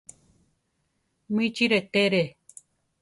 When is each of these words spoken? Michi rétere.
Michi 1.33 1.67
rétere. 1.71 2.23